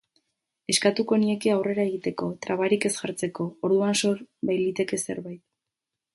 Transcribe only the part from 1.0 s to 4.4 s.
nieke aurrera egiteko, trabarik ez jartzeko, orduan sor